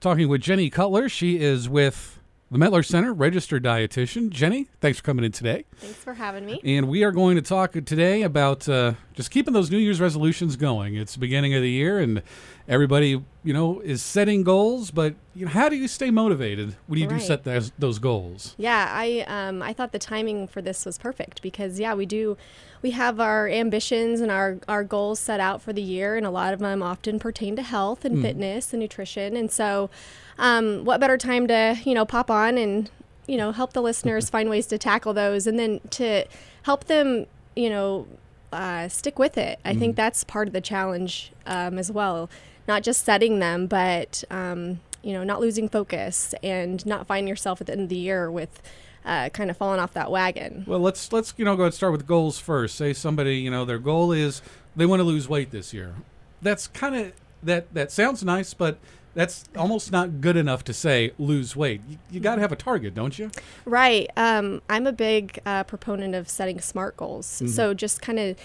Talking 0.00 0.28
with 0.28 0.42
Jenny 0.42 0.70
Cutler. 0.70 1.08
She 1.08 1.40
is 1.40 1.68
with 1.68 2.20
the 2.50 2.58
Mettler 2.58 2.84
Center, 2.84 3.12
registered 3.12 3.62
dietitian. 3.62 4.30
Jenny, 4.30 4.68
thanks 4.80 4.98
for 4.98 5.04
coming 5.04 5.24
in 5.24 5.32
today. 5.32 5.64
Thanks 5.76 5.98
for 5.98 6.14
having 6.14 6.46
me. 6.46 6.60
And 6.64 6.88
we 6.88 7.04
are 7.04 7.12
going 7.12 7.36
to 7.36 7.42
talk 7.42 7.72
today 7.72 8.22
about 8.22 8.66
uh, 8.68 8.94
just 9.12 9.30
keeping 9.30 9.52
those 9.52 9.70
New 9.70 9.78
Year's 9.78 10.00
resolutions 10.00 10.56
going. 10.56 10.96
It's 10.96 11.12
the 11.12 11.18
beginning 11.18 11.54
of 11.54 11.60
the 11.60 11.70
year, 11.70 11.98
and 11.98 12.22
everybody, 12.66 13.22
you 13.44 13.52
know, 13.52 13.80
is 13.80 14.00
setting 14.00 14.44
goals. 14.44 14.90
But 14.90 15.14
you 15.34 15.44
know, 15.44 15.50
how 15.52 15.68
do 15.68 15.76
you 15.76 15.88
stay 15.88 16.10
motivated 16.10 16.76
when 16.86 16.98
you 16.98 17.06
do 17.06 17.20
set 17.20 17.44
those, 17.44 17.70
those 17.78 17.98
goals? 17.98 18.54
Yeah, 18.56 18.88
I 18.90 19.24
um, 19.28 19.60
I 19.62 19.74
thought 19.74 19.92
the 19.92 19.98
timing 19.98 20.48
for 20.48 20.62
this 20.62 20.86
was 20.86 20.96
perfect 20.96 21.42
because 21.42 21.78
yeah, 21.78 21.92
we 21.92 22.06
do 22.06 22.38
we 22.80 22.92
have 22.92 23.20
our 23.20 23.48
ambitions 23.48 24.20
and 24.20 24.30
our 24.30 24.58
our 24.68 24.84
goals 24.84 25.18
set 25.20 25.40
out 25.40 25.60
for 25.60 25.74
the 25.74 25.82
year, 25.82 26.16
and 26.16 26.24
a 26.24 26.30
lot 26.30 26.54
of 26.54 26.60
them 26.60 26.82
often 26.82 27.18
pertain 27.18 27.56
to 27.56 27.62
health 27.62 28.04
and 28.04 28.22
fitness 28.22 28.72
and 28.72 28.80
nutrition. 28.80 29.36
And 29.36 29.50
so, 29.50 29.90
um, 30.38 30.84
what 30.84 31.00
better 31.00 31.18
time 31.18 31.46
to 31.48 31.78
you 31.84 31.94
know 31.94 32.04
pop 32.04 32.30
on 32.30 32.58
and 32.58 32.90
you 33.26 33.36
know 33.36 33.52
help 33.52 33.72
the 33.72 33.82
listeners 33.82 34.30
find 34.30 34.48
ways 34.50 34.66
to 34.66 34.78
tackle 34.78 35.12
those, 35.12 35.46
and 35.46 35.58
then 35.58 35.80
to 35.90 36.24
help 36.62 36.84
them 36.84 37.26
you 37.56 37.70
know 37.70 38.06
uh, 38.52 38.88
stick 38.88 39.18
with 39.18 39.36
it. 39.36 39.58
I 39.64 39.74
think 39.74 39.96
that's 39.96 40.24
part 40.24 40.48
of 40.48 40.54
the 40.54 40.60
challenge 40.60 41.32
um, 41.46 41.78
as 41.78 41.92
well. 41.92 42.30
Not 42.66 42.82
just 42.82 43.04
setting 43.04 43.38
them, 43.38 43.66
but 43.66 44.24
um, 44.30 44.80
you 45.02 45.12
know, 45.12 45.24
not 45.24 45.40
losing 45.40 45.68
focus 45.68 46.34
and 46.42 46.84
not 46.84 47.06
finding 47.06 47.28
yourself 47.28 47.60
at 47.60 47.66
the 47.66 47.72
end 47.72 47.82
of 47.82 47.88
the 47.88 47.96
year 47.96 48.30
with 48.30 48.62
uh, 49.04 49.28
kind 49.30 49.50
of 49.50 49.56
falling 49.56 49.80
off 49.80 49.94
that 49.94 50.10
wagon. 50.10 50.64
Well, 50.66 50.80
let's 50.80 51.12
let's 51.12 51.32
you 51.36 51.44
know 51.44 51.56
go 51.56 51.62
ahead 51.62 51.68
and 51.68 51.74
start 51.74 51.92
with 51.92 52.06
goals 52.06 52.38
first. 52.38 52.74
Say 52.74 52.92
somebody 52.92 53.36
you 53.36 53.50
know 53.50 53.64
their 53.64 53.78
goal 53.78 54.12
is 54.12 54.42
they 54.76 54.86
want 54.86 55.00
to 55.00 55.04
lose 55.04 55.28
weight 55.28 55.50
this 55.50 55.72
year. 55.72 55.94
That's 56.42 56.66
kind 56.68 56.94
of 56.94 57.12
that 57.42 57.72
that 57.74 57.90
sounds 57.90 58.24
nice, 58.24 58.54
but 58.54 58.78
that's 59.18 59.44
almost 59.56 59.90
not 59.90 60.20
good 60.20 60.36
enough 60.36 60.62
to 60.62 60.72
say 60.72 61.10
lose 61.18 61.56
weight. 61.56 61.80
You, 61.88 61.98
you 62.08 62.20
got 62.20 62.36
to 62.36 62.40
have 62.40 62.52
a 62.52 62.56
target, 62.56 62.94
don't 62.94 63.18
you? 63.18 63.32
Right. 63.64 64.08
Um, 64.16 64.62
I'm 64.70 64.86
a 64.86 64.92
big 64.92 65.40
uh, 65.44 65.64
proponent 65.64 66.14
of 66.14 66.28
setting 66.28 66.60
SMART 66.60 66.96
goals. 66.96 67.26
So 67.26 67.74
just 67.74 68.00
kind 68.00 68.20
of 68.20 68.36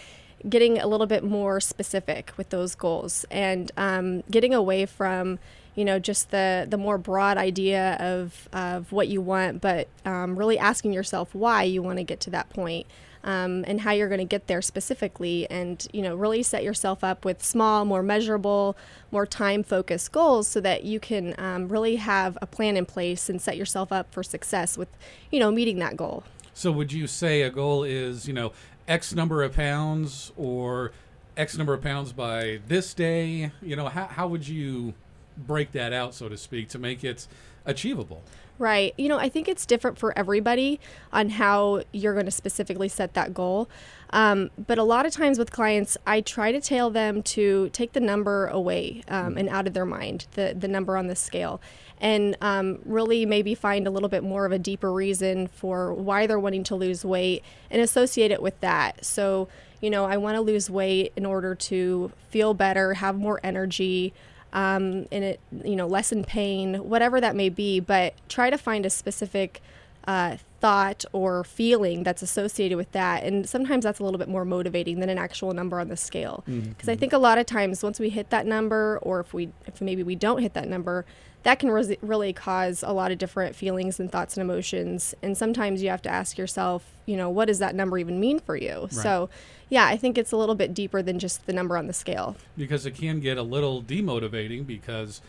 getting 0.50 0.78
a 0.78 0.88
little 0.88 1.08
bit 1.08 1.24
more 1.24 1.60
specific 1.60 2.32
with 2.38 2.50
those 2.50 2.76
goals 2.76 3.26
and 3.32 3.72
um, 3.78 4.22
getting 4.30 4.54
away 4.54 4.86
from 4.86 5.40
you 5.76 5.86
know 5.86 6.00
just 6.00 6.32
the 6.32 6.68
the 6.70 6.78
more 6.78 6.98
broad 6.98 7.38
idea 7.38 7.96
of 8.00 8.48
of 8.54 8.92
what 8.92 9.08
you 9.08 9.22
want 9.22 9.62
but 9.62 9.88
um, 10.06 10.38
really 10.38 10.58
asking 10.58 10.94
yourself 10.94 11.34
why 11.34 11.64
you 11.64 11.82
want 11.82 11.98
to 11.98 12.04
get 12.04 12.20
to 12.20 12.30
that 12.30 12.50
point 12.50 12.86
um, 13.24 13.64
and 13.68 13.82
how 13.82 13.92
you're 13.92 14.10
going 14.10 14.20
to 14.20 14.26
get 14.26 14.48
there 14.48 14.62
specifically 14.62 15.50
and 15.50 15.88
you 15.94 16.02
know 16.02 16.16
really 16.16 16.44
set 16.44 16.64
yourself 16.64 17.04
up 17.04 17.26
with 17.26 17.44
small 17.44 17.86
more 17.86 18.04
measurable 18.04 18.76
more 19.12 19.26
time 19.26 19.64
focused 19.64 20.12
goals 20.12 20.48
so 20.48 20.60
that 20.60 20.84
you 20.84 21.00
can 21.00 21.34
um, 21.38 21.70
really 21.70 21.96
have 21.96 22.38
a 22.42 22.46
plan 22.46 22.78
in 22.78 22.86
place 22.86 23.30
and 23.30 23.42
set 23.42 23.58
yourself 23.58 23.92
up 23.92 24.12
for 24.12 24.24
success 24.24 24.78
with 24.78 24.90
you 25.32 25.40
know 25.40 25.50
meeting 25.50 25.80
that 25.80 25.96
goal. 25.96 26.24
So 26.54 26.72
would 26.72 26.94
you 26.94 27.08
say 27.08 27.42
a 27.42 27.50
goal 27.50 27.84
is, 27.84 28.28
you 28.28 28.34
know, 28.34 28.52
X 28.88 29.14
number 29.14 29.44
of 29.44 29.54
pounds 29.54 30.32
or 30.36 30.92
X 31.38 31.58
number 31.58 31.74
of 31.74 31.82
pounds 31.82 32.14
by 32.14 32.60
this 32.68 32.94
day? 32.94 33.52
You 33.62 33.76
know, 33.76 33.88
how, 33.88 34.06
how 34.06 34.28
would 34.28 34.48
you 34.48 34.94
break 35.38 35.72
that 35.72 35.94
out, 35.94 36.14
so 36.14 36.30
to 36.30 36.38
speak, 36.38 36.70
to 36.70 36.80
make 36.80 37.04
it 37.04 37.28
achievable? 37.66 38.24
Right. 38.60 38.94
You 38.98 39.10
know, 39.10 39.18
I 39.18 39.30
think 39.30 39.50
it's 39.50 39.66
different 39.66 39.98
for 39.98 40.18
everybody 40.18 40.80
on 41.12 41.30
how 41.30 41.84
you're 41.92 42.14
going 42.14 42.26
to 42.26 42.32
specifically 42.32 42.88
set 42.88 43.14
that 43.16 43.34
goal. 43.34 43.68
Um, 44.12 44.52
but 44.68 44.78
a 44.78 44.84
lot 44.84 45.08
of 45.08 45.12
times 45.12 45.40
with 45.40 45.52
clients, 45.52 45.98
I 46.06 46.22
try 46.22 46.52
to 46.52 46.62
tell 46.62 46.92
them 46.92 47.24
to 47.24 47.70
take 47.70 47.94
the 47.94 48.00
number 48.00 48.46
away 48.46 49.04
um, 49.08 49.38
and 49.38 49.50
out 49.50 49.66
of 49.66 49.74
their 49.74 49.88
mind, 49.88 50.28
the, 50.34 50.56
the 50.58 50.68
number 50.68 50.96
on 50.98 51.08
the 51.08 51.16
scale, 51.16 51.62
and 52.00 52.38
um, 52.42 52.78
really 52.86 53.26
maybe 53.26 53.56
find 53.56 53.88
a 53.88 53.90
little 53.90 54.08
bit 54.08 54.24
more 54.24 54.46
of 54.46 54.52
a 54.52 54.60
deeper 54.60 54.94
reason 54.94 55.48
for 55.48 55.92
why 55.92 56.28
they're 56.28 56.40
wanting 56.40 56.64
to 56.66 56.76
lose 56.76 57.04
weight 57.04 57.44
and 57.72 57.82
associate 57.82 58.30
it 58.30 58.42
with 58.42 58.60
that. 58.62 59.04
So, 59.04 59.48
you 59.82 59.90
know, 59.90 60.06
I 60.06 60.18
want 60.18 60.36
to 60.36 60.42
lose 60.42 60.70
weight 60.70 61.12
in 61.16 61.26
order 61.26 61.56
to 61.56 62.12
feel 62.30 62.54
better, 62.54 62.94
have 62.94 63.18
more 63.18 63.40
energy, 63.44 64.14
um, 64.54 65.08
and 65.12 65.24
it 65.24 65.40
you 65.64 65.76
know 65.76 65.88
lessen 65.88 66.24
pain 66.24 66.76
whatever 66.76 67.20
that 67.20 67.36
may 67.36 67.50
be 67.50 67.80
but 67.80 68.14
try 68.30 68.50
to 68.50 68.58
find 68.58 68.86
a 68.86 68.90
specific 68.90 69.62
uh, 70.08 70.38
thought 70.64 71.04
or 71.12 71.44
feeling 71.44 72.04
that's 72.04 72.22
associated 72.22 72.78
with 72.78 72.90
that. 72.94 73.26
And 73.26 73.50
sometimes 73.50 73.84
that's 73.84 74.00
a 74.00 74.04
little 74.06 74.18
bit 74.18 74.30
more 74.30 74.46
motivating 74.46 75.02
than 75.02 75.10
an 75.10 75.18
actual 75.18 75.54
number 75.54 75.78
on 75.78 75.90
the 75.90 75.98
scale. 75.98 76.42
Because 76.48 76.88
i 76.88 76.96
think 76.96 77.12
a 77.12 77.18
lot 77.18 77.38
of 77.38 77.46
times 77.46 77.84
once 77.84 78.00
we 78.00 78.08
hit 78.08 78.30
that 78.30 78.46
number 78.48 78.98
or 79.02 79.20
if 79.20 79.34
we 79.34 79.50
if 79.68 79.82
maybe 79.82 80.04
we 80.04 80.16
don't 80.16 80.42
hit 80.42 80.54
that 80.54 80.70
number 80.70 81.06
that 81.44 81.60
can 81.60 81.70
res- 81.70 81.98
really 82.02 82.32
cause 82.32 82.82
a 82.82 82.94
lot 82.94 83.12
of 83.12 83.18
different 83.18 83.58
feelings 83.58 84.00
and 84.00 84.10
thoughts 84.10 84.38
and 84.38 84.42
emotions. 84.50 85.14
And 85.22 85.38
sometimes 85.38 85.84
you 85.84 85.90
have 85.90 86.02
to 86.04 86.10
ask 86.10 86.38
yourself 86.38 86.94
you 87.06 87.18
know 87.18 87.30
what 87.30 87.46
does 87.50 87.60
that 87.60 87.76
number 87.76 87.98
even 87.98 88.18
mean 88.22 88.40
for 88.40 88.56
you? 88.56 88.88
So 88.90 89.30
yeah 89.70 89.86
i 89.88 89.98
think 89.98 90.18
it's 90.18 90.32
a 90.32 90.38
little 90.38 90.56
bit 90.56 90.74
deeper 90.74 91.02
than 91.02 91.20
just 91.20 91.46
the 91.46 91.52
number 91.52 91.76
on 91.76 91.88
the 91.88 91.94
scale. 91.94 92.38
Because 92.58 92.86
it 92.86 92.96
can 92.96 93.20
get 93.20 93.38
a 93.38 93.44
little 93.44 93.84
demotivating 93.84 94.66
because, 94.66 95.20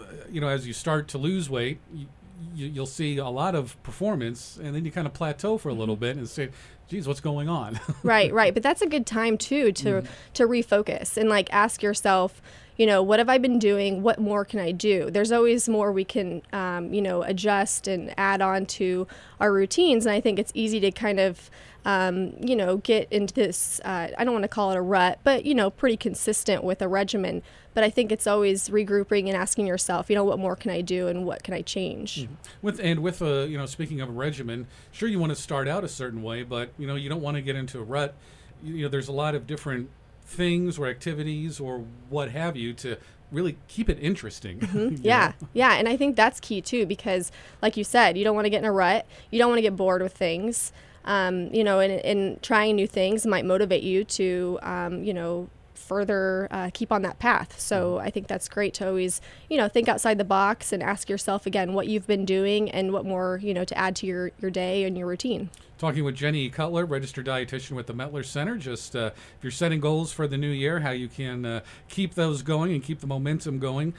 uh, 0.00 0.02
you 0.28 0.40
know, 0.40 0.48
as 0.48 0.66
you 0.66 0.72
start 0.72 1.06
to 1.08 1.18
lose 1.18 1.48
weight, 1.48 1.78
you, 1.94 2.06
you, 2.54 2.66
you'll 2.66 2.86
see 2.86 3.18
a 3.18 3.28
lot 3.28 3.54
of 3.54 3.80
performance 3.82 4.58
and 4.62 4.74
then 4.74 4.84
you 4.84 4.90
kind 4.90 5.06
of 5.06 5.12
plateau 5.12 5.58
for 5.58 5.68
a 5.68 5.74
little 5.74 5.94
mm-hmm. 5.94 6.00
bit 6.00 6.16
and 6.16 6.28
say, 6.28 6.50
geez, 6.88 7.06
what's 7.06 7.20
going 7.20 7.48
on? 7.48 7.80
right 8.02 8.32
right 8.34 8.54
but 8.54 8.62
that's 8.62 8.82
a 8.82 8.86
good 8.86 9.06
time 9.06 9.38
too 9.38 9.72
to 9.72 9.88
mm-hmm. 9.88 10.12
to 10.34 10.46
refocus 10.46 11.16
and 11.16 11.28
like 11.28 11.52
ask 11.52 11.82
yourself 11.82 12.42
you 12.76 12.86
know 12.86 13.02
what 13.02 13.18
have 13.18 13.28
i 13.28 13.38
been 13.38 13.58
doing? 13.58 14.02
What 14.02 14.18
more 14.18 14.44
can 14.44 14.60
i 14.60 14.72
do? 14.72 15.10
There's 15.10 15.32
always 15.32 15.68
more 15.68 15.92
we 15.92 16.04
can 16.04 16.42
um, 16.52 16.92
you 16.92 17.02
know 17.02 17.22
adjust 17.22 17.88
and 17.88 18.14
add 18.16 18.40
on 18.40 18.66
to 18.66 19.06
our 19.40 19.52
routines. 19.52 20.06
And 20.06 20.14
i 20.14 20.20
think 20.20 20.38
it's 20.38 20.52
easy 20.54 20.80
to 20.80 20.90
kind 20.90 21.20
of 21.20 21.50
um, 21.84 22.34
you 22.40 22.54
know 22.54 22.76
get 22.78 23.08
into 23.10 23.34
this 23.34 23.80
uh, 23.84 24.08
i 24.16 24.24
don't 24.24 24.32
want 24.32 24.44
to 24.44 24.48
call 24.48 24.70
it 24.70 24.76
a 24.76 24.80
rut 24.80 25.18
but 25.24 25.44
you 25.44 25.54
know 25.54 25.68
pretty 25.68 25.96
consistent 25.96 26.64
with 26.64 26.80
a 26.82 26.88
regimen. 26.88 27.42
But 27.74 27.84
i 27.84 27.90
think 27.90 28.12
it's 28.12 28.26
always 28.26 28.68
regrouping 28.68 29.26
and 29.28 29.36
asking 29.36 29.66
yourself 29.66 30.10
you 30.10 30.16
know 30.16 30.24
what 30.24 30.38
more 30.38 30.56
can 30.56 30.70
i 30.70 30.80
do 30.80 31.08
and 31.08 31.24
what 31.24 31.42
can 31.42 31.54
i 31.54 31.62
change? 31.62 32.28
With 32.60 32.80
and 32.80 33.00
with 33.00 33.22
a 33.22 33.46
you 33.48 33.58
know 33.58 33.66
speaking 33.66 34.00
of 34.00 34.08
a 34.08 34.12
regimen, 34.12 34.66
sure 34.92 35.08
you 35.08 35.18
want 35.18 35.30
to 35.30 35.36
start 35.36 35.68
out 35.68 35.84
a 35.84 35.88
certain 35.88 36.22
way, 36.22 36.42
but 36.42 36.70
you 36.78 36.86
know 36.86 36.96
you 36.96 37.08
don't 37.08 37.22
want 37.22 37.36
to 37.36 37.42
get 37.42 37.56
into 37.56 37.78
a 37.78 37.82
rut. 37.84 38.14
You 38.62 38.82
know 38.82 38.88
there's 38.88 39.08
a 39.08 39.12
lot 39.12 39.34
of 39.34 39.46
different 39.46 39.88
things 40.24 40.78
or 40.78 40.86
activities 40.88 41.60
or 41.60 41.84
what 42.08 42.30
have 42.30 42.56
you 42.56 42.72
to 42.74 42.96
really 43.30 43.56
keep 43.68 43.88
it 43.88 43.98
interesting. 44.00 44.60
you 44.72 44.98
Yeah, 45.02 45.32
know? 45.40 45.48
yeah, 45.52 45.74
and 45.74 45.88
I 45.88 45.96
think 45.96 46.16
that's 46.16 46.40
key 46.40 46.60
too 46.60 46.86
because, 46.86 47.32
like 47.60 47.76
you 47.76 47.84
said, 47.84 48.16
you 48.18 48.24
don't 48.24 48.34
want 48.34 48.44
to 48.46 48.50
get 48.50 48.58
in 48.58 48.64
a 48.64 48.72
rut. 48.72 49.06
You 49.30 49.38
don't 49.38 49.48
want 49.48 49.58
to 49.58 49.62
get 49.62 49.76
bored 49.76 50.02
with 50.02 50.12
things. 50.14 50.72
Um, 51.04 51.52
you 51.52 51.64
know, 51.64 51.80
and, 51.80 51.92
and 52.04 52.42
trying 52.42 52.76
new 52.76 52.86
things 52.86 53.26
might 53.26 53.44
motivate 53.44 53.82
you 53.82 54.04
to, 54.04 54.58
um, 54.62 55.02
you 55.02 55.12
know, 55.12 55.48
further 55.92 56.48
uh, 56.50 56.70
keep 56.72 56.90
on 56.90 57.02
that 57.02 57.18
path. 57.18 57.60
So 57.60 57.98
I 57.98 58.08
think 58.08 58.26
that's 58.26 58.48
great 58.48 58.72
to 58.74 58.88
always, 58.88 59.20
you 59.50 59.58
know, 59.58 59.68
think 59.68 59.88
outside 59.88 60.16
the 60.16 60.24
box 60.24 60.72
and 60.72 60.82
ask 60.82 61.10
yourself 61.10 61.44
again 61.44 61.74
what 61.74 61.86
you've 61.86 62.06
been 62.06 62.24
doing 62.24 62.70
and 62.70 62.92
what 62.92 63.04
more, 63.04 63.38
you 63.42 63.52
know, 63.52 63.64
to 63.64 63.76
add 63.76 63.94
to 63.96 64.06
your 64.06 64.30
your 64.40 64.50
day 64.50 64.84
and 64.84 64.96
your 64.96 65.06
routine. 65.06 65.50
Talking 65.76 66.04
with 66.04 66.14
Jenny 66.14 66.48
Cutler, 66.48 66.86
registered 66.86 67.26
dietitian 67.26 67.72
with 67.72 67.88
the 67.88 67.92
Mettler 67.92 68.24
Center. 68.24 68.56
Just 68.56 68.96
uh, 68.96 69.10
if 69.36 69.42
you're 69.42 69.50
setting 69.50 69.80
goals 69.80 70.12
for 70.12 70.26
the 70.26 70.38
new 70.38 70.48
year, 70.48 70.80
how 70.80 70.92
you 70.92 71.08
can 71.08 71.44
uh, 71.44 71.60
keep 71.88 72.14
those 72.14 72.40
going 72.40 72.72
and 72.72 72.82
keep 72.82 73.00
the 73.00 73.06
momentum 73.06 73.58
going. 73.58 73.92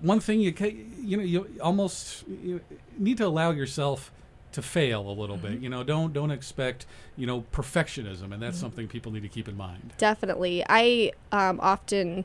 One 0.00 0.18
thing 0.18 0.40
you 0.40 0.52
ca- 0.52 0.76
you 1.00 1.16
know 1.16 1.22
you 1.22 1.46
almost 1.62 2.24
you 2.26 2.60
need 2.98 3.18
to 3.18 3.26
allow 3.26 3.52
yourself 3.52 4.10
to 4.58 4.62
fail 4.62 5.08
a 5.08 5.12
little 5.12 5.36
bit. 5.36 5.60
You 5.60 5.68
know, 5.68 5.84
don't 5.84 6.12
don't 6.12 6.32
expect 6.32 6.84
you 7.16 7.26
know 7.26 7.44
perfectionism, 7.52 8.32
and 8.32 8.42
that's 8.42 8.58
something 8.58 8.88
people 8.88 9.12
need 9.12 9.22
to 9.22 9.28
keep 9.28 9.48
in 9.48 9.56
mind. 9.56 9.92
Definitely. 9.98 10.64
I 10.68 11.12
um, 11.30 11.60
often 11.62 12.24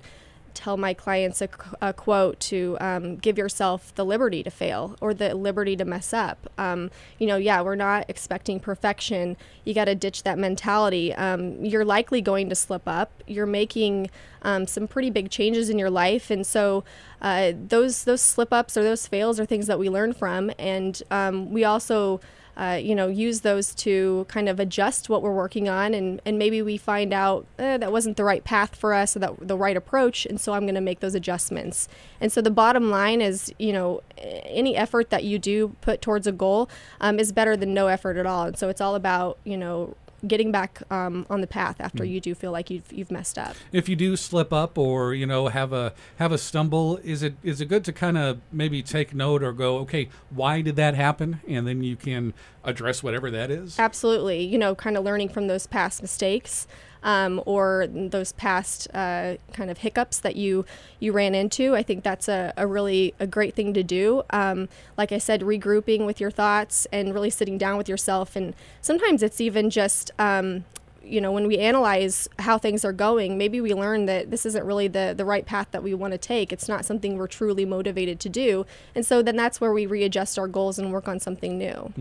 tell 0.53 0.77
my 0.77 0.93
clients 0.93 1.41
a, 1.41 1.49
a 1.81 1.93
quote 1.93 2.39
to 2.39 2.77
um, 2.79 3.17
give 3.17 3.37
yourself 3.37 3.93
the 3.95 4.05
liberty 4.05 4.43
to 4.43 4.49
fail 4.49 4.95
or 5.01 5.13
the 5.13 5.33
liberty 5.35 5.75
to 5.75 5.85
mess 5.85 6.13
up. 6.13 6.49
Um, 6.57 6.91
you 7.19 7.27
know, 7.27 7.37
yeah, 7.37 7.61
we're 7.61 7.75
not 7.75 8.05
expecting 8.09 8.59
perfection. 8.59 9.37
You 9.65 9.73
got 9.73 9.85
to 9.85 9.95
ditch 9.95 10.23
that 10.23 10.37
mentality. 10.37 11.13
Um, 11.13 11.63
you're 11.63 11.85
likely 11.85 12.21
going 12.21 12.49
to 12.49 12.55
slip 12.55 12.83
up. 12.87 13.11
You're 13.27 13.45
making 13.45 14.09
um, 14.41 14.67
some 14.67 14.87
pretty 14.87 15.09
big 15.09 15.29
changes 15.29 15.69
in 15.69 15.79
your 15.79 15.89
life, 15.89 16.29
and 16.29 16.45
so 16.45 16.83
uh, 17.21 17.53
those 17.55 18.03
those 18.03 18.21
slip 18.21 18.51
ups 18.51 18.75
or 18.75 18.83
those 18.83 19.07
fails 19.07 19.39
are 19.39 19.45
things 19.45 19.67
that 19.67 19.79
we 19.79 19.89
learn 19.89 20.13
from, 20.13 20.51
and 20.59 21.01
um, 21.09 21.51
we 21.51 21.63
also 21.63 22.19
uh, 22.55 22.79
you 22.81 22.93
know, 22.93 23.07
use 23.07 23.41
those 23.41 23.73
to 23.75 24.25
kind 24.29 24.47
of 24.47 24.59
adjust 24.59 25.09
what 25.09 25.21
we're 25.21 25.33
working 25.33 25.67
on, 25.67 25.93
and, 25.93 26.21
and 26.25 26.37
maybe 26.37 26.61
we 26.61 26.77
find 26.77 27.13
out 27.13 27.45
eh, 27.57 27.77
that 27.77 27.91
wasn't 27.91 28.17
the 28.17 28.23
right 28.23 28.43
path 28.43 28.75
for 28.75 28.93
us 28.93 29.15
or 29.15 29.19
that 29.19 29.47
the 29.47 29.57
right 29.57 29.75
approach, 29.75 30.25
and 30.25 30.39
so 30.39 30.53
I'm 30.53 30.63
going 30.63 30.75
to 30.75 30.81
make 30.81 30.99
those 30.99 31.15
adjustments. 31.15 31.87
And 32.21 32.31
so 32.31 32.41
the 32.41 32.51
bottom 32.51 32.89
line 32.89 33.21
is, 33.21 33.51
you 33.57 33.73
know, 33.73 34.01
any 34.17 34.75
effort 34.75 35.09
that 35.09 35.23
you 35.23 35.39
do 35.39 35.75
put 35.81 36.01
towards 36.01 36.27
a 36.27 36.31
goal 36.31 36.69
um, 37.01 37.19
is 37.19 37.31
better 37.31 37.57
than 37.57 37.73
no 37.73 37.87
effort 37.87 38.17
at 38.17 38.25
all. 38.25 38.45
And 38.45 38.57
so 38.57 38.69
it's 38.69 38.81
all 38.81 38.95
about, 38.95 39.37
you 39.43 39.57
know, 39.57 39.95
getting 40.27 40.51
back 40.51 40.81
um, 40.91 41.25
on 41.29 41.41
the 41.41 41.47
path 41.47 41.77
after 41.79 42.03
Mm. 42.03 42.09
you 42.09 42.19
do 42.21 42.33
feel 42.35 42.51
like 42.51 42.69
you've 42.69 42.91
you've 42.93 43.11
messed 43.11 43.37
up. 43.37 43.55
if 43.71 43.89
you 43.89 43.95
do 43.95 44.15
slip 44.15 44.53
up 44.53 44.77
or 44.77 45.13
you 45.13 45.25
know 45.25 45.47
have 45.49 45.73
a 45.73 45.93
have 46.17 46.31
a 46.31 46.37
stumble 46.37 46.97
is 47.03 47.21
it 47.23 47.35
is 47.43 47.59
it 47.61 47.65
good 47.65 47.83
to 47.83 47.91
kind 47.91 48.17
of 48.17 48.39
maybe 48.51 48.81
take 48.81 49.13
note 49.13 49.43
or 49.43 49.51
go 49.51 49.77
okay 49.79 50.07
why 50.29 50.61
did 50.61 50.75
that 50.77 50.95
happen 50.95 51.41
and 51.47 51.67
then 51.67 51.83
you 51.83 51.95
can 51.95 52.33
address 52.63 53.03
whatever 53.03 53.29
that 53.29 53.51
is 53.51 53.77
Absolutely, 53.79 54.41
you 54.43 54.57
know, 54.57 54.73
kind 54.73 54.95
of 54.97 55.03
learning 55.03 55.27
from 55.29 55.47
those 55.47 55.67
past 55.67 56.01
mistakes. 56.01 56.65
Um, 57.03 57.41
or 57.45 57.87
those 57.87 58.31
past 58.31 58.87
uh, 58.93 59.35
kind 59.51 59.69
of 59.69 59.79
hiccups 59.79 60.19
that 60.21 60.35
you 60.37 60.65
you 60.99 61.11
ran 61.11 61.35
into. 61.35 61.75
I 61.75 61.83
think 61.83 62.03
that's 62.03 62.29
a, 62.29 62.53
a 62.55 62.65
really 62.65 63.13
a 63.19 63.27
great 63.27 63.55
thing 63.55 63.73
to 63.73 63.83
do. 63.83 64.23
Um, 64.29 64.69
like 64.97 65.11
I 65.11 65.17
said, 65.17 65.41
regrouping 65.41 66.05
with 66.05 66.21
your 66.21 66.31
thoughts 66.31 66.87
and 66.91 67.13
really 67.13 67.29
sitting 67.29 67.57
down 67.57 67.77
with 67.77 67.89
yourself. 67.89 68.35
And 68.35 68.55
sometimes 68.81 69.21
it's 69.21 69.41
even 69.41 69.69
just 69.69 70.11
um, 70.17 70.63
you 71.03 71.19
know 71.19 71.31
when 71.31 71.47
we 71.47 71.57
analyze 71.57 72.27
how 72.39 72.57
things 72.57 72.85
are 72.85 72.93
going 72.93 73.37
maybe 73.37 73.59
we 73.59 73.73
learn 73.73 74.05
that 74.05 74.31
this 74.31 74.45
isn't 74.45 74.65
really 74.65 74.87
the 74.87 75.13
the 75.15 75.25
right 75.25 75.45
path 75.45 75.67
that 75.71 75.83
we 75.83 75.93
want 75.93 76.11
to 76.11 76.17
take 76.17 76.53
it's 76.53 76.67
not 76.67 76.85
something 76.85 77.17
we're 77.17 77.27
truly 77.27 77.65
motivated 77.65 78.19
to 78.19 78.29
do 78.29 78.65
and 78.95 79.05
so 79.05 79.21
then 79.21 79.35
that's 79.35 79.59
where 79.59 79.73
we 79.73 79.85
readjust 79.85 80.39
our 80.39 80.47
goals 80.47 80.79
and 80.79 80.91
work 80.91 81.07
on 81.07 81.19
something 81.19 81.57
new 81.57 81.93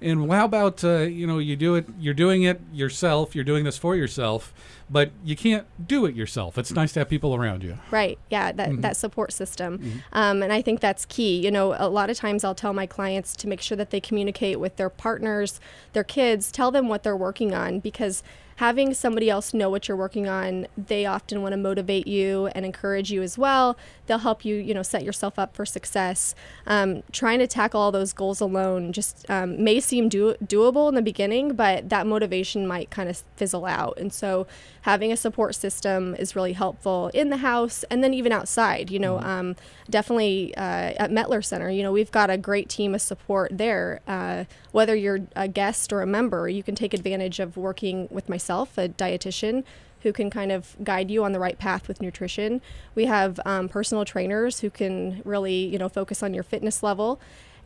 and 0.00 0.30
how 0.30 0.44
about 0.44 0.82
uh, 0.84 0.98
you 1.00 1.26
know 1.26 1.38
you 1.38 1.56
do 1.56 1.74
it 1.74 1.86
you're 1.98 2.14
doing 2.14 2.42
it 2.42 2.60
yourself 2.72 3.34
you're 3.34 3.44
doing 3.44 3.64
this 3.64 3.76
for 3.76 3.94
yourself 3.94 4.52
but 4.88 5.10
you 5.24 5.36
can't 5.36 5.66
do 5.86 6.06
it 6.06 6.14
yourself 6.14 6.58
it's 6.58 6.72
nice 6.72 6.92
to 6.92 7.00
have 7.00 7.08
people 7.08 7.34
around 7.34 7.62
you 7.62 7.78
Right. 7.90 8.18
Yeah. 8.30 8.52
That 8.52 8.82
that 8.82 8.96
support 8.96 9.32
system, 9.32 10.02
um, 10.12 10.42
and 10.42 10.52
I 10.52 10.62
think 10.62 10.80
that's 10.80 11.04
key. 11.04 11.38
You 11.38 11.50
know, 11.50 11.74
a 11.78 11.88
lot 11.88 12.08
of 12.08 12.16
times 12.16 12.44
I'll 12.44 12.54
tell 12.54 12.72
my 12.72 12.86
clients 12.86 13.34
to 13.36 13.48
make 13.48 13.60
sure 13.60 13.76
that 13.76 13.90
they 13.90 14.00
communicate 14.00 14.58
with 14.60 14.76
their 14.76 14.90
partners, 14.90 15.60
their 15.92 16.04
kids, 16.04 16.50
tell 16.50 16.70
them 16.70 16.88
what 16.88 17.02
they're 17.02 17.16
working 17.16 17.54
on 17.54 17.80
because 17.80 18.22
having 18.60 18.92
somebody 18.92 19.30
else 19.30 19.54
know 19.54 19.70
what 19.70 19.88
you're 19.88 19.96
working 19.96 20.28
on, 20.28 20.66
they 20.76 21.06
often 21.06 21.40
want 21.40 21.50
to 21.50 21.56
motivate 21.56 22.06
you 22.06 22.46
and 22.48 22.66
encourage 22.66 23.10
you 23.10 23.22
as 23.22 23.38
well. 23.38 23.74
They'll 24.06 24.18
help 24.18 24.44
you, 24.44 24.56
you 24.56 24.74
know, 24.74 24.82
set 24.82 25.02
yourself 25.02 25.38
up 25.38 25.56
for 25.56 25.64
success. 25.64 26.34
Um, 26.66 27.02
trying 27.10 27.38
to 27.38 27.46
tackle 27.46 27.80
all 27.80 27.90
those 27.90 28.12
goals 28.12 28.38
alone 28.38 28.92
just 28.92 29.24
um, 29.30 29.64
may 29.64 29.80
seem 29.80 30.10
do- 30.10 30.34
doable 30.44 30.90
in 30.90 30.94
the 30.94 31.00
beginning, 31.00 31.54
but 31.54 31.88
that 31.88 32.06
motivation 32.06 32.66
might 32.66 32.90
kind 32.90 33.08
of 33.08 33.22
fizzle 33.34 33.64
out. 33.64 33.98
And 33.98 34.12
so, 34.12 34.46
having 34.82 35.12
a 35.12 35.16
support 35.16 35.54
system 35.54 36.14
is 36.16 36.36
really 36.36 36.52
helpful 36.52 37.10
in 37.14 37.30
the 37.30 37.38
house 37.38 37.82
and 37.84 38.02
then 38.04 38.12
even 38.12 38.32
outside. 38.32 38.90
You 38.90 38.98
know, 38.98 39.20
um, 39.20 39.56
definitely 39.88 40.54
uh, 40.56 40.92
at 40.98 41.10
Mettler 41.10 41.42
Center, 41.42 41.70
you 41.70 41.82
know, 41.82 41.92
we've 41.92 42.10
got 42.10 42.28
a 42.28 42.36
great 42.36 42.68
team 42.68 42.94
of 42.94 43.00
support 43.00 43.56
there. 43.56 44.00
Uh, 44.06 44.44
whether 44.72 44.94
you're 44.94 45.20
a 45.34 45.48
guest 45.48 45.92
or 45.92 46.02
a 46.02 46.06
member, 46.06 46.48
you 46.48 46.62
can 46.62 46.74
take 46.74 46.92
advantage 46.92 47.40
of 47.40 47.56
working 47.56 48.06
with 48.10 48.28
myself, 48.28 48.49
a 48.50 48.88
dietitian 48.88 49.64
who 50.02 50.12
can 50.12 50.30
kind 50.30 50.50
of 50.50 50.76
guide 50.82 51.10
you 51.10 51.24
on 51.24 51.32
the 51.32 51.38
right 51.38 51.58
path 51.58 51.86
with 51.86 52.00
nutrition. 52.00 52.60
We 52.94 53.06
have 53.06 53.38
um, 53.44 53.68
personal 53.68 54.04
trainers 54.04 54.60
who 54.60 54.70
can 54.70 55.22
really, 55.24 55.66
you 55.66 55.78
know, 55.78 55.88
focus 55.88 56.22
on 56.22 56.34
your 56.34 56.42
fitness 56.42 56.82
level, 56.82 57.20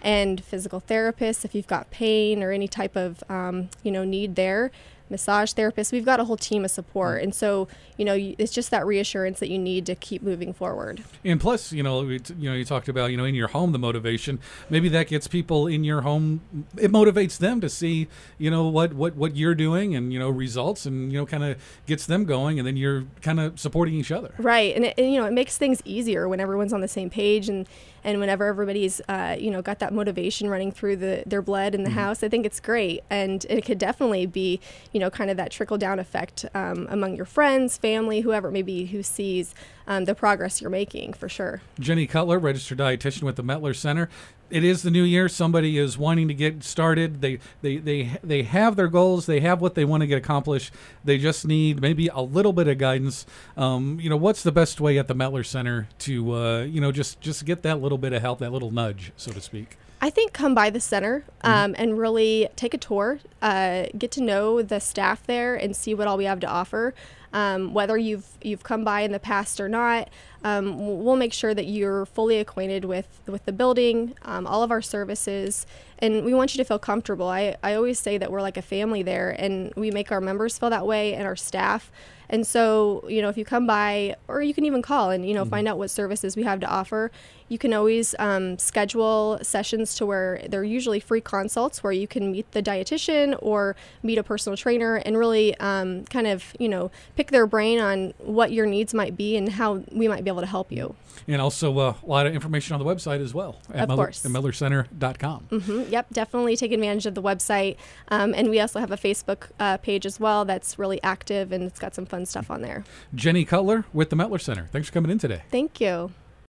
and 0.05 0.45
physical 0.45 0.81
therapists 0.81 1.45
if 1.45 1.55
you've 1.55 1.67
got 1.67 1.91
pain 1.91 2.43
or 2.43 2.53
any 2.53 2.69
type 2.69 2.95
of, 2.95 3.25
um, 3.31 3.71
you 3.83 3.91
know, 3.91 4.05
need 4.05 4.37
there. 4.37 4.71
Massage 5.11 5.53
therapists. 5.53 5.93
We've 5.93 6.05
got 6.05 6.21
a 6.21 6.25
whole 6.25 6.37
team 6.37 6.65
of 6.65 6.71
support, 6.71 7.23
and 7.23 7.35
so 7.35 7.69
you 7.97 8.05
know, 8.05 8.15
it's 8.17 8.53
just 8.53 8.71
that 8.71 8.87
reassurance 8.87 9.39
that 9.41 9.49
you 9.49 9.59
need 9.59 9.87
to 9.87 9.95
keep 9.95 10.23
moving 10.23 10.53
forward. 10.53 11.05
And 11.25 11.41
plus, 11.41 11.73
you 11.73 11.83
know, 11.83 12.03
you 12.03 12.21
know, 12.39 12.55
you 12.55 12.65
talked 12.65 12.89
about, 12.89 13.13
you 13.13 13.17
know, 13.17 13.25
in 13.25 13.37
your 13.37 13.49
home 13.49 13.71
the 13.73 13.79
motivation. 13.79 14.41
Maybe 14.69 14.89
that 14.89 15.07
gets 15.07 15.29
people 15.29 15.69
in 15.69 15.85
your 15.85 16.01
home. 16.01 16.41
It 16.77 16.91
motivates 16.91 17.39
them 17.39 17.61
to 17.61 17.69
see, 17.69 18.09
you 18.39 18.51
know, 18.51 18.67
what 18.67 18.95
what 18.95 19.15
what 19.15 19.37
you're 19.37 19.55
doing 19.55 19.95
and 19.95 20.13
you 20.13 20.19
know 20.19 20.29
results, 20.29 20.87
and 20.87 21.13
you 21.13 21.19
know, 21.19 21.27
kind 21.27 21.45
of 21.45 21.57
gets 21.87 22.07
them 22.07 22.25
going, 22.25 22.59
and 22.59 22.67
then 22.67 22.77
you're 22.77 23.05
kind 23.23 23.39
of 23.39 23.61
supporting 23.61 23.95
each 23.95 24.11
other. 24.11 24.35
Right, 24.39 24.75
and, 24.75 24.87
it, 24.87 24.95
and 24.99 25.13
you 25.13 25.21
know 25.21 25.27
it 25.27 25.33
makes 25.33 25.57
things 25.57 25.81
easier 25.85 26.29
when 26.29 26.41
everyone's 26.41 26.73
on 26.73 26.81
the 26.81 26.89
same 26.89 27.11
page 27.11 27.49
and 27.49 27.69
and 28.03 28.21
whenever 28.21 28.47
everybody's 28.47 29.01
uh, 29.09 29.37
you 29.39 29.51
know 29.51 29.63
got 29.63 29.79
that 29.79 29.93
motivation 29.93 30.49
running 30.49 30.73
through 30.73 30.97
the 30.97 31.23
their 31.27 31.43
blood 31.43 31.75
in 31.75 31.85
the 31.85 31.91
house. 31.91 32.25
I 32.25 32.29
think 32.29 32.45
it's 32.45 32.61
great, 32.61 33.05
and 33.09 33.47
it 33.49 33.65
could 33.65 33.79
definitely 33.79 34.27
be 34.27 34.61
you 34.95 35.01
know 35.01 35.11
kind 35.11 35.29
of 35.29 35.37
that 35.37 35.51
trickle 35.51 35.77
down 35.77 35.99
effect 35.99 36.47
um, 36.55 36.87
among 36.89 37.17
your 37.17 37.27
friends, 37.27 37.77
family, 37.77 38.21
whoever 38.21 38.49
it 38.49 38.53
may 38.53 38.63
be 38.63 38.87
who 38.87 39.03
sees 39.03 39.55
um, 39.87 40.07
the 40.07 40.15
progress 40.15 40.63
you're 40.63 40.71
making 40.71 41.13
for 41.13 41.29
sure. 41.29 41.61
Jenny 41.79 42.07
Cutler, 42.07 42.39
registered 42.39 42.79
dietitian 42.79 43.23
with 43.23 43.37
the 43.37 43.43
Mettler 43.43 43.75
Center. 43.75 44.09
It 44.51 44.63
is 44.63 44.83
the 44.83 44.91
new 44.91 45.03
year. 45.03 45.29
Somebody 45.29 45.79
is 45.79 45.99
wanting 45.99 46.29
to 46.29 46.35
get 46.35 46.63
started. 46.63 47.21
They 47.21 47.41
they 47.61 47.79
they 47.79 48.19
they 48.23 48.43
have 48.45 48.77
their 48.77 48.89
goals. 48.89 49.27
They 49.27 49.41
have 49.41 49.61
what 49.61 49.75
they 49.75 49.85
want 49.85 50.03
to 50.03 50.07
get 50.07 50.19
accomplished. 50.19 50.73
They 51.05 51.19
just 51.19 51.45
need 51.45 51.81
maybe 51.81 52.07
a 52.09 52.21
little 52.21 52.53
bit 52.53 52.69
of 52.69 52.79
guidance. 52.79 53.27
Um, 53.57 53.99
you 54.01 54.09
know, 54.09 54.17
what's 54.17 54.45
the 54.45 54.53
best 54.53 54.81
way 54.81 54.97
at 54.97 55.09
the 55.09 55.15
Mettler 55.15 55.45
Center 55.45 55.89
to 56.01 56.35
uh, 56.35 56.63
you 56.63 56.81
know 56.81 56.93
just 56.93 57.21
just 57.21 57.45
get 57.45 57.63
that 57.63 57.83
little 57.83 57.99
bit 57.99 58.13
of 58.13 58.23
help, 58.23 58.39
that 58.39 58.53
little 58.53 58.71
nudge, 58.71 59.13
so 59.17 59.33
to 59.33 59.41
speak. 59.41 59.77
I 60.05 60.11
think 60.11 60.35
come 60.35 60.55
by 60.55 60.69
the 60.69 60.81
center 60.81 61.25
um, 61.41 61.75
and 61.79 61.97
really 61.97 62.47
take 62.57 62.75
a 62.75 62.77
tour, 62.77 63.21
uh, 63.41 63.87
get 63.97 64.11
to 64.11 64.21
know 64.21 64.61
the 64.61 64.79
staff 64.79 65.27
there, 65.27 65.55
and 65.55 65.75
see 65.75 65.95
what 65.95 66.07
all 66.07 66.19
we 66.19 66.27
have 66.27 66.41
to 66.41 66.47
offer. 66.47 66.93
Um, 67.33 67.73
whether 67.73 67.97
you've 67.97 68.29
you've 68.43 68.63
come 68.63 68.85
by 68.85 69.01
in 69.01 69.13
the 69.13 69.19
past 69.19 69.63
or 69.63 69.69
not, 69.69 70.11
um, 70.45 71.03
we'll 71.03 71.17
make 71.17 71.33
sure 71.33 71.55
that 71.55 71.65
you're 71.65 72.05
fully 72.05 72.37
acquainted 72.39 72.85
with 72.85 73.23
with 73.27 73.47
the 73.47 73.53
building, 73.53 74.15
um, 74.27 74.47
all 74.47 74.63
of 74.63 74.71
our 74.71 74.83
services, 74.83 75.67
and 76.01 76.23
we 76.23 76.35
want 76.35 76.55
you 76.55 76.59
to 76.59 76.65
feel 76.65 76.79
comfortable. 76.79 77.29
I, 77.29 77.57
I 77.63 77.73
always 77.73 77.99
say 77.99 78.19
that 78.19 78.31
we're 78.31 78.43
like 78.43 78.59
a 78.59 78.63
family 78.63 79.03
there, 79.03 79.31
and 79.31 79.73
we 79.75 79.91
make 79.91 80.13
our 80.13 80.21
members 80.21 80.59
feel 80.59 80.69
that 80.69 80.87
way 80.87 81.15
and 81.15 81.27
our 81.27 81.35
staff. 81.35 81.91
And 82.35 82.45
so, 82.45 83.05
you 83.09 83.23
know, 83.23 83.29
if 83.29 83.39
you 83.39 83.45
come 83.45 83.65
by, 83.65 84.17
or 84.27 84.43
you 84.43 84.53
can 84.53 84.65
even 84.65 84.83
call 84.83 85.11
and, 85.11 85.25
you 85.25 85.35
know, 85.35 85.45
find 85.45 85.69
out 85.69 85.79
what 85.79 85.89
services 85.89 86.35
we 86.35 86.43
have 86.43 86.59
to 86.59 86.67
offer, 86.67 87.13
you 87.49 87.59
can 87.59 87.73
always 87.73 88.15
um, 88.19 88.59
schedule 88.59 89.39
sessions 89.41 89.95
to 89.95 90.05
where 90.05 90.43
they're 90.49 90.65
usually 90.65 90.99
free 90.99 91.21
consults 91.21 91.85
where 91.85 91.93
you 91.93 92.09
can 92.09 92.33
meet 92.33 92.51
the 92.51 92.61
dietitian 92.61 93.39
or 93.41 93.77
meet 94.03 94.19
a 94.19 94.25
personal 94.25 94.57
trainer 94.57 94.97
and 94.97 95.17
really 95.17 95.57
um, 95.59 96.05
kind 96.07 96.27
of, 96.27 96.57
you 96.59 96.69
know, 96.69 96.91
pick 97.15 97.31
their 97.31 97.47
brain 97.47 97.79
on 97.79 98.15
what 98.19 98.51
your 98.51 98.67
needs 98.67 98.93
might 98.93 99.17
be 99.17 99.37
and 99.37 99.51
how 99.51 99.85
we 99.93 100.09
might 100.09 100.25
be 100.25 100.31
able 100.31 100.41
to 100.41 100.47
help 100.47 100.73
you. 100.73 100.97
And 101.29 101.41
also 101.41 101.79
uh, 101.79 101.95
a 102.03 102.07
lot 102.07 102.27
of 102.27 102.35
information 102.35 102.75
on 102.75 102.85
the 102.85 102.87
website 102.87 103.21
as 103.21 103.33
well 103.33 103.61
at, 103.73 103.85
Of 103.85 103.89
Miller, 103.91 104.09
at 104.09 104.15
MettlerCenter.com. 104.15 105.45
hmm 105.51 105.83
Yep, 105.89 106.11
definitely 106.13 106.57
take 106.57 106.73
advantage 106.73 107.07
of 107.07 107.15
the 107.15 107.23
website. 107.23 107.77
Um, 108.09 108.35
and 108.35 108.51
we 108.51 108.59
also 108.59 108.81
have 108.81 108.91
a 108.91 108.97
Facebook 108.97 109.51
uh, 109.61 109.77
page 109.77 110.07
as 110.07 110.19
well 110.19 110.45
that's 110.45 110.79
really 110.79 111.01
active 111.03 111.53
and 111.53 111.65
it's 111.65 111.79
got 111.79 111.95
some 111.95 112.07
fun 112.25 112.27
stuff 112.27 112.51
on 112.51 112.63
there. 112.63 112.85
Jenny 113.15 113.45
Cutler 113.45 113.85
with 113.93 114.11
the 114.11 114.17
Mettler 114.17 114.41
Center. 114.41 114.69
Thanks 114.73 114.89
for 114.89 114.95
coming 114.95 115.11
in 115.11 115.19
today. 115.19 115.43
Thank 115.51 115.81
you. 115.81 116.11